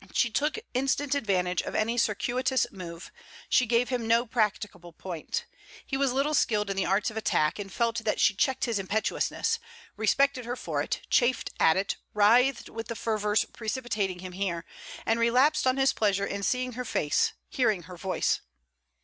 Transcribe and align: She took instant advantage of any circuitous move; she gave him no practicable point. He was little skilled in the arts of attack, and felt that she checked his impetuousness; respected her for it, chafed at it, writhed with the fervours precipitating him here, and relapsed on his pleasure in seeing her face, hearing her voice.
She 0.13 0.31
took 0.31 0.57
instant 0.73 1.13
advantage 1.13 1.61
of 1.61 1.75
any 1.75 1.95
circuitous 1.95 2.65
move; 2.71 3.11
she 3.49 3.67
gave 3.67 3.89
him 3.89 4.07
no 4.07 4.25
practicable 4.25 4.93
point. 4.93 5.45
He 5.85 5.95
was 5.95 6.11
little 6.11 6.33
skilled 6.33 6.71
in 6.71 6.75
the 6.75 6.87
arts 6.87 7.11
of 7.11 7.17
attack, 7.17 7.59
and 7.59 7.71
felt 7.71 7.99
that 8.03 8.19
she 8.19 8.33
checked 8.33 8.65
his 8.65 8.79
impetuousness; 8.79 9.59
respected 9.95 10.43
her 10.45 10.55
for 10.55 10.81
it, 10.81 11.01
chafed 11.11 11.51
at 11.59 11.77
it, 11.77 11.97
writhed 12.15 12.67
with 12.67 12.87
the 12.87 12.95
fervours 12.95 13.45
precipitating 13.53 14.17
him 14.21 14.31
here, 14.31 14.65
and 15.05 15.19
relapsed 15.19 15.67
on 15.67 15.77
his 15.77 15.93
pleasure 15.93 16.25
in 16.25 16.41
seeing 16.41 16.71
her 16.71 16.83
face, 16.85 17.33
hearing 17.47 17.83
her 17.83 17.95
voice. 17.95 18.41